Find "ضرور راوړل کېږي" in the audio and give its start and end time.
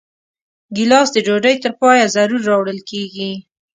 2.15-3.31